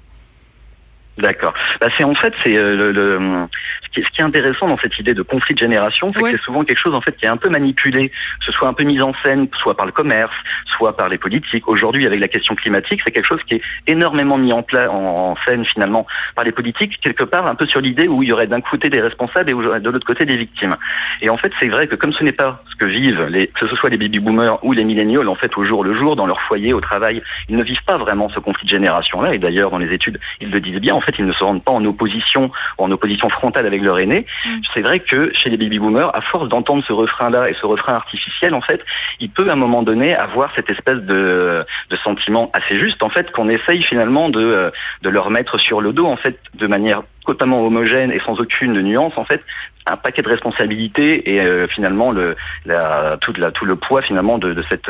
D'accord. 1.17 1.53
Bah, 1.81 1.87
c'est 1.97 2.03
en 2.03 2.15
fait 2.15 2.33
c'est 2.43 2.57
euh, 2.57 2.93
le, 2.93 3.47
ce, 3.83 3.89
qui, 3.89 4.03
ce, 4.03 4.09
qui, 4.09 4.21
est 4.21 4.23
intéressant 4.23 4.67
dans 4.67 4.77
cette 4.77 4.97
idée 4.99 5.13
de 5.13 5.21
conflit 5.21 5.53
de 5.53 5.59
génération, 5.59 6.11
c'est 6.13 6.21
que 6.21 6.31
c'est 6.31 6.41
souvent 6.41 6.63
quelque 6.63 6.77
chose 6.77 6.95
en 6.95 7.01
fait 7.01 7.15
qui 7.17 7.25
est 7.25 7.29
un 7.29 7.37
peu 7.37 7.49
manipulé, 7.49 8.09
que 8.09 8.45
ce 8.45 8.51
soit 8.51 8.69
un 8.69 8.73
peu 8.73 8.83
mis 8.83 9.01
en 9.01 9.13
scène, 9.23 9.47
soit 9.59 9.75
par 9.75 9.85
le 9.85 9.91
commerce, 9.91 10.33
soit 10.65 10.95
par 10.95 11.09
les 11.09 11.17
politiques. 11.17 11.67
Aujourd'hui, 11.67 12.05
avec 12.05 12.19
la 12.21 12.29
question 12.29 12.55
climatique, 12.55 13.01
c'est 13.03 13.11
quelque 13.11 13.25
chose 13.25 13.43
qui 13.43 13.55
est 13.55 13.61
énormément 13.87 14.37
mis 14.37 14.53
en, 14.53 14.65
en, 14.89 15.35
scène 15.45 15.65
finalement 15.65 16.05
par 16.35 16.45
les 16.45 16.51
politiques, 16.53 16.99
quelque 17.01 17.23
part 17.25 17.47
un 17.47 17.55
peu 17.55 17.65
sur 17.65 17.81
l'idée 17.81 18.07
où 18.07 18.23
il 18.23 18.29
y 18.29 18.31
aurait 18.31 18.47
d'un 18.47 18.61
côté 18.61 18.89
des 18.89 19.01
responsables 19.01 19.49
et 19.49 19.53
de 19.53 19.89
l'autre 19.89 20.07
côté 20.07 20.25
des 20.25 20.37
victimes. 20.37 20.75
Et 21.21 21.29
en 21.29 21.37
fait, 21.37 21.51
c'est 21.59 21.67
vrai 21.67 21.87
que 21.87 21.95
comme 21.95 22.13
ce 22.13 22.23
n'est 22.23 22.31
pas 22.31 22.63
ce 22.69 22.75
que 22.75 22.85
vivent 22.85 23.25
les, 23.25 23.47
que 23.47 23.67
ce 23.67 23.75
soit 23.75 23.89
les 23.89 23.97
baby 23.97 24.19
boomers 24.19 24.63
ou 24.63 24.71
les 24.71 24.85
milléniaux, 24.85 25.27
en 25.27 25.35
fait 25.35 25.57
au 25.57 25.65
jour 25.65 25.83
le 25.83 25.93
jour 25.93 26.15
dans 26.15 26.25
leur 26.25 26.41
foyer, 26.41 26.73
au 26.73 26.81
travail, 26.81 27.21
ils 27.49 27.57
ne 27.57 27.63
vivent 27.63 27.83
pas 27.83 27.97
vraiment 27.97 28.29
ce 28.29 28.39
conflit 28.39 28.65
de 28.65 28.69
génération 28.69 29.21
là. 29.21 29.33
Et 29.33 29.37
d'ailleurs, 29.37 29.71
dans 29.71 29.77
les 29.77 29.93
études, 29.93 30.19
ils 30.39 30.49
le 30.49 30.61
disent 30.61 30.79
bien. 30.79 30.95
En 30.95 31.01
fait, 31.01 31.08
ils 31.17 31.25
ne 31.25 31.31
se 31.31 31.43
rendent 31.43 31.63
pas 31.63 31.71
en 31.71 31.83
opposition, 31.85 32.51
en 32.77 32.91
opposition 32.91 33.29
frontale 33.29 33.65
avec 33.65 33.81
leur 33.81 33.99
aîné. 33.99 34.25
Mm. 34.45 34.49
C'est 34.73 34.81
vrai 34.81 34.99
que 34.99 35.33
chez 35.33 35.49
les 35.49 35.57
baby 35.57 35.79
boomers, 35.79 36.15
à 36.15 36.21
force 36.21 36.49
d'entendre 36.49 36.83
ce 36.85 36.93
refrain-là 36.93 37.49
et 37.49 37.53
ce 37.53 37.65
refrain 37.65 37.93
artificiel, 37.93 38.53
en 38.53 38.61
fait, 38.61 38.83
il 39.19 39.29
peut 39.29 39.49
à 39.49 39.53
un 39.53 39.57
moment 39.57 39.83
donné 39.83 40.15
avoir 40.15 40.53
cette 40.55 40.69
espèce 40.69 40.99
de, 40.99 41.65
de 41.89 41.95
sentiment 41.97 42.51
assez 42.53 42.77
juste, 42.77 43.01
en 43.03 43.09
fait, 43.09 43.31
qu'on 43.31 43.49
essaye 43.49 43.81
finalement 43.83 44.29
de, 44.29 44.71
de 45.01 45.09
leur 45.09 45.29
mettre 45.29 45.57
sur 45.57 45.81
le 45.81 45.93
dos, 45.93 46.05
en 46.05 46.17
fait, 46.17 46.39
de 46.55 46.67
manière 46.67 47.03
totalement 47.33 47.65
homogène 47.65 48.11
et 48.11 48.19
sans 48.19 48.39
aucune 48.39 48.79
nuance, 48.81 49.13
en 49.17 49.25
fait, 49.25 49.41
un 49.85 49.97
paquet 49.97 50.21
de 50.21 50.29
responsabilités 50.29 51.33
et 51.33 51.41
euh, 51.41 51.67
finalement 51.67 52.11
le, 52.11 52.35
la, 52.65 53.17
tout, 53.21 53.33
la, 53.37 53.51
tout 53.51 53.65
le 53.65 53.75
poids 53.75 54.01
finalement 54.01 54.37
de, 54.37 54.53
de 54.53 54.63
cette, 54.69 54.89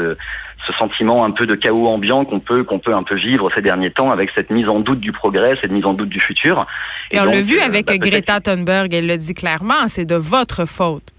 ce 0.66 0.74
sentiment 0.74 1.24
un 1.24 1.32
peu 1.32 1.46
de 1.46 1.56
chaos 1.56 1.88
ambiant 1.88 2.26
qu'on 2.26 2.40
peut 2.40 2.64
qu'on 2.64 2.80
peut 2.80 2.94
un 2.94 3.04
peu 3.04 3.16
vivre 3.16 3.50
ces 3.56 3.62
derniers 3.62 3.92
temps 3.92 4.12
avec 4.12 4.32
cette 4.36 4.50
mise 4.50 4.68
en 4.68 4.80
doute 4.80 5.00
du 5.00 5.12
progrès, 5.12 5.58
cette 5.62 5.72
mise 5.72 5.86
en 5.86 5.94
doute 5.94 6.10
du 6.10 6.20
futur. 6.20 6.66
Et, 7.12 7.20
on 7.20 7.26
l'a 7.26 7.42
vu 7.42 7.60
euh, 7.60 7.66
avec 7.66 7.86
bah, 7.86 7.98
Greta 7.98 8.40
Thunberg, 8.40 8.94
elle 8.94 9.08
le 9.08 9.18
dit 9.18 9.34
clairement, 9.34 9.88
c'est 9.88 10.06
de 10.06 10.16
votre 10.16 10.66
faute. 10.66 11.14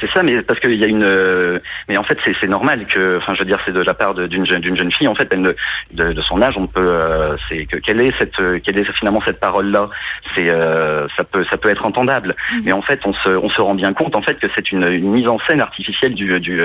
C'est 0.00 0.10
ça, 0.10 0.22
mais 0.22 0.42
parce 0.42 0.60
qu'il 0.60 0.74
y 0.74 0.84
a 0.84 0.86
une, 0.86 1.02
euh, 1.02 1.58
mais 1.88 1.96
en 1.96 2.02
fait 2.02 2.18
c'est 2.40 2.46
normal 2.46 2.86
que, 2.86 3.18
enfin 3.18 3.34
je 3.34 3.40
veux 3.40 3.44
dire 3.44 3.58
c'est 3.64 3.72
de 3.72 3.80
la 3.80 3.94
part 3.94 4.14
d'une 4.14 4.44
jeune 4.44 4.62
jeune 4.62 4.92
fille 4.92 5.08
en 5.08 5.14
fait 5.14 5.28
elle 5.30 5.40
ne, 5.40 5.52
de, 5.92 6.12
de 6.12 6.22
son 6.22 6.42
âge 6.42 6.56
on 6.56 6.66
peut, 6.66 6.82
euh, 6.82 7.36
c'est 7.48 7.66
que 7.66 7.76
quelle 7.76 8.00
est 8.00 8.12
cette, 8.18 8.40
quelle 8.62 8.78
est 8.78 8.84
finalement 8.92 9.20
cette 9.24 9.40
parole 9.40 9.70
là, 9.70 9.88
c'est 10.34 10.50
euh, 10.50 11.06
ça 11.16 11.24
peut 11.24 11.44
ça 11.50 11.56
peut 11.56 11.70
être 11.70 11.84
entendable, 11.84 12.34
mhm. 12.52 12.62
mais 12.64 12.72
en 12.72 12.82
fait 12.82 13.00
on 13.06 13.12
se 13.12 13.30
on 13.30 13.48
se 13.48 13.60
rend 13.60 13.74
bien 13.74 13.92
compte 13.92 14.14
en 14.16 14.22
fait 14.22 14.38
que 14.38 14.46
c'est 14.54 14.70
une, 14.72 14.84
une, 14.84 15.10
mise 15.10 15.28
en 15.28 15.38
scène 15.40 15.60
artificielle 15.60 16.14
du 16.14 16.40
du 16.40 16.60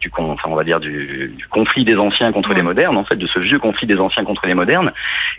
du 0.00 0.10
enfin 0.16 0.48
on 0.48 0.54
va 0.54 0.64
dire 0.64 0.80
du, 0.80 1.32
du 1.36 1.46
conflit 1.48 1.84
des 1.84 1.96
anciens 1.96 2.32
contre 2.32 2.54
les 2.54 2.62
modernes 2.62 2.96
en 2.96 3.04
fait 3.04 3.16
de 3.16 3.26
ce 3.26 3.38
vieux 3.38 3.58
conflit 3.58 3.86
des 3.86 3.98
anciens 3.98 4.24
contre 4.24 4.46
les 4.46 4.54
modernes, 4.54 4.92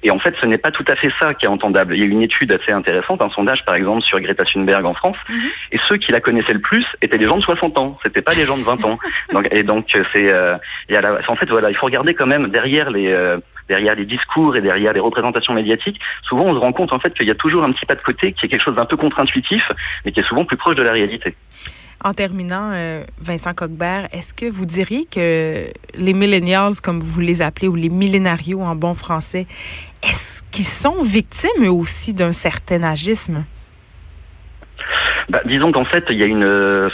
et 0.03 0.12
en 0.12 0.20
fait 0.20 0.36
ce 0.42 0.46
n'est 0.46 0.58
pas 0.58 0.72
tout 0.72 0.86
à 0.88 0.96
fait 0.96 1.12
ça 1.20 1.34
qui 1.34 1.46
est 1.46 1.50
entendable. 1.50 1.96
Il 1.96 2.00
y 2.00 2.03
a 2.03 2.06
une 2.06 2.22
étude 2.22 2.51
assez 2.51 2.72
intéressante, 2.72 3.22
un 3.22 3.30
sondage 3.30 3.65
par 3.65 3.75
exemple 3.75 4.01
sur 4.01 4.20
Greta 4.20 4.46
Thunberg 4.46 4.86
en 4.86 4.94
France, 4.94 5.18
mhm. 5.30 5.36
et 5.72 5.80
ceux 5.88 5.98
qui 5.98 6.12
la 6.12 6.20
connaissaient 6.20 6.53
le 6.53 6.60
plus 6.60 6.86
étaient 7.01 7.12
c'était 7.13 7.25
des 7.25 7.29
gens 7.29 7.38
de 7.38 7.43
60 7.43 7.77
ans, 7.77 7.98
c'était 8.01 8.24
pas 8.24 8.34
des 8.34 8.46
gens 8.46 8.58
de 8.58 8.63
20 8.63 8.86
ans. 8.86 8.98
Donc, 9.34 9.48
et 9.51 9.62
donc 9.62 9.86
c'est, 9.91 10.32
euh, 10.32 10.58
en 11.27 11.36
fait 11.36 11.48
voilà, 11.48 11.70
il 11.70 11.75
faut 11.75 11.86
regarder 11.86 12.15
quand 12.15 12.25
même 12.25 12.48
derrière 12.48 12.89
les 12.89 13.12
euh, 13.12 13.38
derrière 13.70 13.96
les 13.96 14.05
discours 14.05 14.55
et 14.55 14.62
derrière 14.62 14.93
les 14.93 15.00
représentations 15.00 15.53
médiatiques. 15.53 16.00
Souvent, 16.24 16.46
on 16.46 16.53
se 16.53 16.60
rend 16.60 16.74
compte 16.74 16.91
en 16.91 17.00
fait 17.00 17.13
qu'il 17.13 17.27
y 17.27 17.32
a 17.32 17.36
toujours 17.36 17.63
un 17.63 17.72
petit 17.72 17.86
pas 17.86 17.96
de 17.96 18.01
côté 18.01 18.34
qui 18.34 18.46
est 18.46 18.50
quelque 18.50 18.63
chose 18.63 18.75
d'un 18.75 18.86
peu 18.86 18.98
contre-intuitif, 18.98 19.72
mais 20.03 20.12
qui 20.12 20.22
est 20.22 20.27
souvent 20.27 20.43
plus 20.43 20.58
proche 20.58 20.75
de 20.75 20.82
la 20.82 20.91
réalité. 20.91 21.36
En 22.03 22.13
terminant, 22.13 22.72
euh, 22.74 23.03
Vincent 23.22 23.53
Coquebert, 23.53 24.10
est-ce 24.12 24.34
que 24.34 24.50
vous 24.50 24.65
diriez 24.65 25.05
que 25.05 25.67
les 25.93 26.13
millennials, 26.13 26.82
comme 26.84 27.00
vous 27.00 27.22
les 27.22 27.41
appelez, 27.41 27.67
ou 27.67 27.75
les 27.75 27.89
millénarios 27.89 28.62
en 28.62 28.75
bon 28.75 28.96
français, 28.96 29.46
est-ce 30.01 30.41
qu'ils 30.51 30.65
sont 30.65 31.01
victimes 31.03 31.63
eux 31.63 31.72
aussi 31.72 32.13
d'un 32.13 32.34
certain 32.34 32.84
agisme? 32.84 33.46
Bah, 35.30 35.42
Disons 35.46 35.72
qu'en 35.72 35.86
fait, 35.86 36.06
il 36.10 36.18
y 36.18 36.24
a 36.24 36.25
une, 36.25 36.44
euh, 36.44 36.90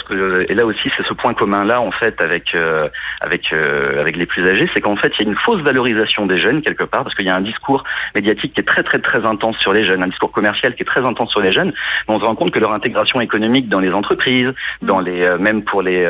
et 0.48 0.54
là 0.54 0.66
aussi, 0.66 0.92
c'est 0.96 1.06
ce 1.06 1.14
point 1.14 1.34
commun 1.34 1.64
là, 1.64 1.82
en 1.82 1.92
fait, 1.92 2.22
avec 2.22 2.56
euh, 2.56 2.88
avec 3.22 3.52
euh, 3.54 4.00
avec 4.00 4.16
les 4.16 4.26
plus 4.26 4.48
âgés, 4.48 4.70
c'est 4.74 4.82
qu'en 4.82 4.96
fait, 4.96 5.14
il 5.20 5.26
y 5.26 5.28
a 5.28 5.32
une 5.32 5.38
fausse 5.38 5.62
valorisation 5.62 6.26
des 6.26 6.38
jeunes 6.38 6.62
quelque 6.62 6.84
part, 6.84 7.04
parce 7.04 7.16
qu'il 7.16 7.26
y 7.26 7.30
a 7.30 7.36
un 7.36 7.42
discours 7.42 7.84
médiatique 8.16 8.54
qui 8.54 8.62
est 8.62 8.64
très 8.64 8.84
très 8.84 9.00
très 9.00 9.26
intense 9.26 9.58
sur 9.58 9.74
les 9.74 9.84
jeunes, 9.84 10.04
un 10.04 10.08
discours 10.08 10.32
commercial 10.32 10.76
qui 10.76 10.84
est 10.84 10.86
très 10.86 11.06
intense 11.06 11.32
sur 11.32 11.42
les 11.42 11.52
jeunes, 11.52 11.74
mais 12.08 12.16
on 12.16 12.20
se 12.20 12.26
rend 12.26 12.36
compte 12.36 12.52
que 12.52 12.60
leur 12.60 12.74
intégration 12.74 13.22
économique 13.22 13.70
dans 13.70 13.80
les 13.80 13.92
entreprises, 13.92 14.54
dans 14.82 15.00
les 15.00 15.38
même 15.40 15.64
pour 15.64 15.82
les 15.82 16.08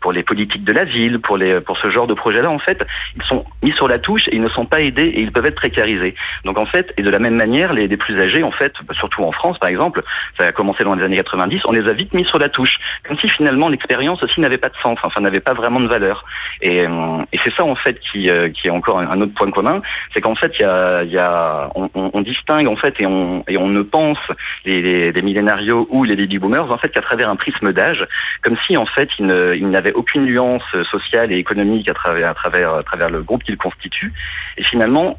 pour 0.00 0.12
les 0.12 0.22
politiques 0.22 0.64
de 0.64 0.72
la 0.72 0.84
ville, 0.84 1.20
pour 1.20 1.36
les 1.36 1.60
pour 1.60 1.76
ce 1.78 1.90
genre 1.90 2.06
de 2.06 2.14
projet-là, 2.14 2.50
en 2.50 2.58
fait, 2.58 2.84
ils 3.16 3.22
sont 3.24 3.44
mis 3.62 3.72
sur 3.72 3.88
la 3.88 3.98
touche 3.98 4.28
et 4.28 4.36
ils 4.36 4.42
ne 4.42 4.48
sont 4.48 4.66
pas 4.66 4.80
aidés 4.80 5.06
et 5.06 5.20
ils 5.20 5.32
peuvent 5.32 5.46
être 5.46 5.54
précarisés. 5.54 6.14
Donc 6.44 6.58
en 6.58 6.66
fait, 6.66 6.92
et 6.96 7.02
de 7.02 7.10
la 7.10 7.18
même 7.18 7.36
manière, 7.36 7.72
les 7.72 7.88
plus 7.96 8.20
âgés, 8.20 8.42
en 8.42 8.50
fait, 8.50 8.74
surtout 8.92 9.22
en 9.22 9.32
France 9.32 9.58
par 9.58 9.70
exemple, 9.70 10.02
ça 10.38 10.46
a 10.46 10.52
commencé 10.52 10.84
dans 10.84 10.94
les 10.94 11.04
années 11.04 11.19
90, 11.22 11.62
on 11.66 11.72
les 11.72 11.88
a 11.88 11.92
vite 11.92 12.12
mis 12.14 12.24
sur 12.24 12.38
la 12.38 12.48
touche, 12.48 12.78
comme 13.06 13.18
si 13.18 13.28
finalement 13.28 13.68
l'expérience 13.68 14.22
aussi 14.22 14.40
n'avait 14.40 14.58
pas 14.58 14.68
de 14.68 14.76
sens, 14.76 14.98
enfin 15.02 15.20
n'avait 15.20 15.40
pas 15.40 15.54
vraiment 15.54 15.80
de 15.80 15.86
valeur. 15.86 16.24
Et, 16.62 16.86
euh, 16.86 17.22
c'est 17.44 17.52
ça 17.54 17.64
en 17.64 17.74
fait 17.74 17.98
qui, 18.00 18.30
euh, 18.30 18.50
qui 18.50 18.68
est 18.68 18.70
encore 18.70 18.98
un 18.98 19.20
autre 19.20 19.34
point 19.34 19.50
commun, 19.50 19.82
c'est 20.12 20.20
qu'en 20.20 20.34
fait 20.34 20.52
on, 20.64 22.20
distingue 22.20 22.68
en 22.68 22.76
fait 22.76 23.00
et 23.00 23.06
on, 23.06 23.44
ne 23.48 23.82
pense 23.82 24.18
les, 24.64 25.10
les, 25.12 25.22
millénarios 25.22 25.86
ou 25.90 26.04
les 26.04 26.16
baby 26.16 26.38
boomers 26.38 26.70
en 26.70 26.78
fait 26.78 26.90
qu'à 26.90 27.00
travers 27.00 27.30
un 27.30 27.36
prisme 27.36 27.72
d'âge, 27.72 28.06
comme 28.42 28.56
si 28.66 28.76
en 28.76 28.86
fait 28.86 29.08
ils 29.18 29.70
n'avaient 29.70 29.92
aucune 29.92 30.24
nuance 30.24 30.64
sociale 30.90 31.32
et 31.32 31.36
économique 31.36 31.88
à 31.88 31.94
travers, 31.94 32.30
à 32.30 32.34
travers, 32.34 32.74
à 32.74 32.82
travers 32.82 33.10
le 33.10 33.22
groupe 33.22 33.42
qu'ils 33.42 33.56
constituent. 33.56 34.12
Et 34.56 34.62
finalement, 34.62 35.18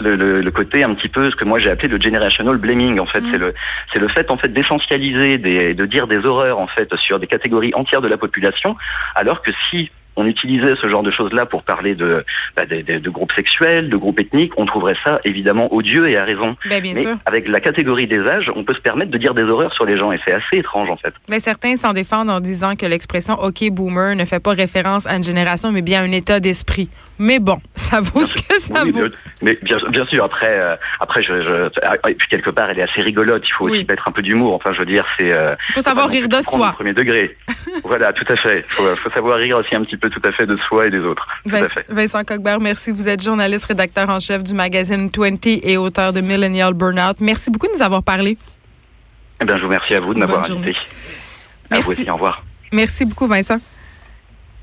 le, 0.00 0.40
le, 0.40 0.50
côté 0.50 0.84
un 0.84 0.94
petit 0.94 1.08
peu 1.08 1.30
ce 1.30 1.36
que 1.36 1.44
moi 1.44 1.58
j'ai 1.58 1.70
appelé 1.70 1.88
le 1.88 2.00
generational 2.00 2.58
blaming 2.58 2.98
en 2.98 3.06
fait 3.06 3.20
mm. 3.20 3.28
c'est 3.30 3.38
le 3.38 3.54
c'est 3.92 3.98
le 3.98 4.08
fait 4.08 4.30
en 4.30 4.36
fait 4.36 4.48
d'essentialiser 4.52 5.38
des 5.38 5.74
de 5.74 5.86
dire 5.86 6.06
des 6.06 6.24
horreurs 6.26 6.58
en 6.58 6.66
fait 6.66 6.94
sur 6.96 7.18
des 7.18 7.26
catégories 7.26 7.72
entières 7.74 8.02
de 8.02 8.08
la 8.08 8.18
population 8.18 8.76
alors 9.14 9.42
que 9.42 9.50
si 9.70 9.90
on 10.16 10.26
utilisait 10.26 10.74
ce 10.76 10.88
genre 10.88 11.02
de 11.02 11.10
choses-là 11.10 11.46
pour 11.46 11.62
parler 11.62 11.94
de, 11.94 12.24
bah, 12.56 12.64
de, 12.66 13.10
groupes 13.10 13.32
sexuels, 13.32 13.88
de 13.88 13.96
groupes 13.96 14.18
ethniques, 14.18 14.52
on 14.56 14.66
trouverait 14.66 14.96
ça 15.04 15.20
évidemment 15.24 15.72
odieux 15.72 16.08
et 16.08 16.16
à 16.16 16.24
raison. 16.24 16.56
Ben, 16.68 16.82
bien 16.82 16.92
Mais 16.94 17.04
avec 17.26 17.48
la 17.48 17.60
catégorie 17.60 18.06
des 18.06 18.20
âges, 18.20 18.50
on 18.54 18.64
peut 18.64 18.74
se 18.74 18.80
permettre 18.80 19.10
de 19.10 19.18
dire 19.18 19.34
des 19.34 19.42
horreurs 19.42 19.72
sur 19.74 19.84
les 19.84 19.96
gens 19.96 20.12
et 20.12 20.18
c'est 20.24 20.32
assez 20.32 20.58
étrange 20.58 20.90
en 20.90 20.96
fait. 20.96 21.14
Mais 21.28 21.40
certains 21.40 21.76
s'en 21.76 21.92
défendent 21.92 22.30
en 22.30 22.40
disant 22.40 22.76
que 22.76 22.86
l'expression 22.86 23.34
OK 23.34 23.68
boomer 23.70 24.16
ne 24.16 24.24
fait 24.24 24.40
pas 24.40 24.52
référence 24.52 25.06
à 25.06 25.16
une 25.16 25.24
génération 25.24 25.72
mais 25.72 25.82
bien 25.82 26.02
à 26.02 26.04
un 26.04 26.12
état 26.12 26.40
d'esprit. 26.40 26.88
Mais 27.18 27.38
bon, 27.38 27.58
ça 27.74 28.00
vaut 28.00 28.24
ce 28.24 28.34
que 28.34 28.58
ça 28.58 28.84
vaut. 28.84 29.08
Mais 29.42 29.58
bien, 29.62 29.76
bien, 29.90 30.06
sûr, 30.06 30.24
après, 30.24 30.58
euh, 30.58 30.76
après, 31.00 31.22
je, 31.22 31.42
je, 31.42 32.08
et 32.08 32.14
puis 32.14 32.28
quelque 32.28 32.50
part, 32.50 32.70
elle 32.70 32.78
est 32.78 32.82
assez 32.82 33.02
rigolote. 33.02 33.42
Il 33.46 33.52
faut 33.52 33.68
aussi 33.68 33.84
mettre 33.84 34.08
un 34.08 34.12
peu 34.12 34.22
d'humour. 34.22 34.54
Enfin, 34.54 34.72
je 34.72 34.80
veux 34.80 34.86
dire, 34.86 35.04
c'est. 35.16 35.30
Euh, 35.30 35.54
il 35.68 35.74
faut 35.74 35.80
savoir 35.80 36.08
rire 36.08 36.28
de 36.28 36.40
soi. 36.42 36.72
Premier 36.72 36.94
degré. 36.94 37.36
voilà, 37.84 38.12
tout 38.12 38.24
à 38.28 38.36
fait. 38.36 38.64
Il 38.68 38.74
faut, 38.74 38.96
faut, 38.96 39.10
savoir 39.10 39.38
rire 39.38 39.58
aussi 39.58 39.74
un 39.74 39.82
petit 39.82 39.96
peu, 39.96 40.05
tout 40.10 40.22
à 40.24 40.32
fait, 40.32 40.46
de 40.46 40.56
soi 40.56 40.86
et 40.86 40.90
des 40.90 41.00
autres. 41.00 41.26
Vincent, 41.44 41.80
Vincent 41.88 42.24
Coquebert, 42.24 42.60
merci. 42.60 42.90
Vous 42.90 43.08
êtes 43.08 43.22
journaliste, 43.22 43.66
rédacteur 43.66 44.08
en 44.10 44.20
chef 44.20 44.42
du 44.42 44.54
magazine 44.54 45.10
20 45.14 45.46
et 45.46 45.76
auteur 45.76 46.12
de 46.12 46.20
Millennial 46.20 46.74
Burnout. 46.74 47.20
Merci 47.20 47.50
beaucoup 47.50 47.66
de 47.66 47.72
nous 47.72 47.82
avoir 47.82 48.02
parlé. 48.02 48.36
Eh 49.40 49.44
bien, 49.44 49.56
je 49.56 49.62
vous 49.62 49.68
remercie 49.68 49.94
à 49.94 50.02
vous 50.02 50.14
de 50.14 50.18
m'avoir 50.18 50.50
invité. 50.50 50.76
À 51.70 51.80
vous 51.80 51.90
aussi. 51.90 52.08
Au 52.10 52.14
revoir. 52.14 52.44
Merci 52.72 53.04
beaucoup, 53.04 53.26
Vincent. 53.26 53.58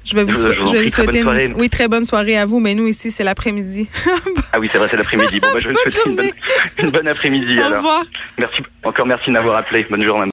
Je 0.05 0.15
vais 0.15 0.23
vous, 0.25 0.33
je, 0.33 0.47
vais 0.73 0.83
vous 0.83 0.89
souhaiter 0.89 1.21
une, 1.21 1.53
oui, 1.53 1.69
très 1.69 1.87
bonne 1.87 2.03
soirée 2.03 2.37
à 2.37 2.45
vous, 2.45 2.59
mais 2.59 2.75
nous 2.75 2.87
ici, 2.87 3.09
c'est 3.09 3.23
l'après-midi. 3.23 3.87
ah 4.51 4.59
oui, 4.59 4.67
c'est 4.69 4.77
vrai, 4.77 4.89
c'est 4.91 4.97
l'après-midi. 4.97 5.39
Bon, 5.39 5.47
bah, 5.53 5.59
je 5.59 5.69
vais 5.69 5.73
vous 5.85 5.91
souhaiter 5.91 6.33
une 6.79 6.91
bonne, 6.91 7.07
après-midi. 7.07 7.57
Au 7.57 7.75
revoir. 7.75 8.03
Merci, 8.37 8.63
encore 8.83 9.05
merci 9.05 9.27
de 9.27 9.31
m'avoir 9.31 9.55
appelé. 9.55 9.85
Bonne 9.89 10.03
journée. 10.03 10.21